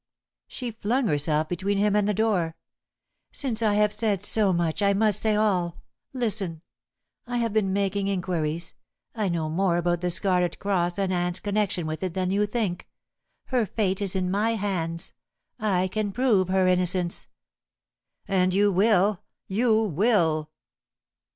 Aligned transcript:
She 0.47 0.71
flung 0.71 1.05
herself 1.05 1.47
between 1.47 1.77
him 1.77 1.95
and 1.95 2.07
the 2.09 2.13
door. 2.15 2.55
"Since 3.31 3.61
I 3.61 3.75
have 3.75 3.93
said 3.93 4.23
so 4.25 4.51
much, 4.51 4.81
I 4.81 4.93
must 4.93 5.19
say 5.19 5.35
all. 5.35 5.83
Listen! 6.11 6.63
I 7.27 7.37
have 7.37 7.53
been 7.53 7.71
making 7.71 8.07
inquiries. 8.07 8.73
I 9.13 9.29
know 9.29 9.47
more 9.47 9.77
about 9.77 10.01
the 10.01 10.09
Scarlet 10.09 10.57
Cross 10.57 10.97
and 10.97 11.13
Anne's 11.13 11.39
connection 11.39 11.85
with 11.85 12.01
it 12.01 12.15
than 12.15 12.31
you 12.31 12.47
think. 12.47 12.89
Her 13.49 13.67
fate 13.67 14.01
is 14.01 14.15
in 14.15 14.31
my 14.31 14.55
hands. 14.55 15.13
I 15.59 15.87
can 15.87 16.11
prove 16.11 16.47
her 16.47 16.67
innocence." 16.67 17.27
"And 18.27 18.55
you 18.55 18.71
will 18.71 19.21
you 19.47 19.81
will!" 19.83 20.49